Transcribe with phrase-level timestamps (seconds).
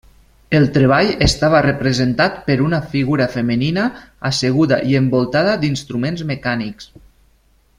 [0.59, 3.83] El treball estava representat per una figura femenina
[4.31, 6.91] asseguda i envoltada d'instruments mecànics.